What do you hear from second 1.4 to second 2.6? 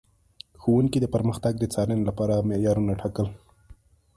د څارنې لپاره